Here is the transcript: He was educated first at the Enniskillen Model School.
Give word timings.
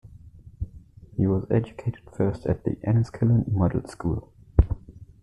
He 1.15 1.27
was 1.27 1.45
educated 1.51 2.01
first 2.11 2.47
at 2.47 2.63
the 2.63 2.71
Enniskillen 2.83 3.45
Model 3.51 3.87
School. 3.87 4.33